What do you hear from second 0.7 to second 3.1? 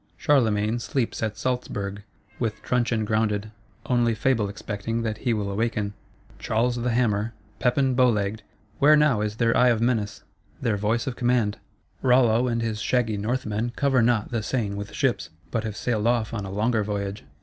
sleeps at Salzburg, with truncheon